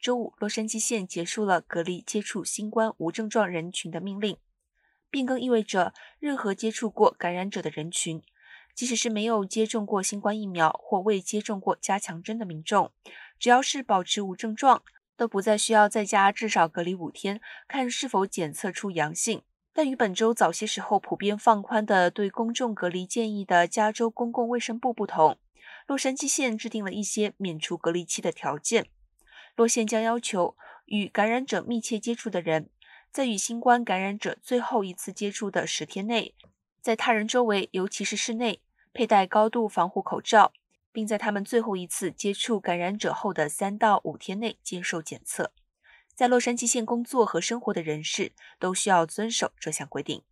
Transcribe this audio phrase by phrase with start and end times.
[0.00, 4.36] 周五，洛杉矶县结束了隔离接触新冠无症状人群的命令。
[5.10, 8.22] 变更意味着，任何接触过感染者的人群，
[8.74, 12.92] 即使是没有接种过新冠疫苗或未接种过加强针的民众，
[13.40, 14.82] 只要是保持无症状，
[15.16, 19.42] 都不再需要在家至少隔离五天，看是否检测出阳性。
[19.72, 25.38] 但与本周早些时候普遍放宽的对公众隔离建议的加州公共卫生部不同，
[25.86, 28.86] 洛杉矶县制定了一些免除隔离期的条件。
[29.58, 32.70] 洛县将要求与感染者密切接触的人，
[33.10, 36.36] 在与新冠感染者最后一次接触的十天内，
[36.80, 38.60] 在他人周围，尤其是室内，
[38.92, 40.52] 佩戴高度防护口罩，
[40.92, 45.50] 并在他们最后一次接触感染者后的三到五天内接受检测。
[46.14, 48.30] 在洛杉矶县工作和生活的人士
[48.60, 50.22] 都需要遵守这项规定。